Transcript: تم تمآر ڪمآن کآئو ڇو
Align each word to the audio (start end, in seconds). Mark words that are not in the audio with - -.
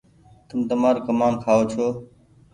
تم 0.47 0.59
تمآر 0.69 0.95
ڪمآن 1.05 1.33
کآئو 1.43 1.61
ڇو 1.71 1.87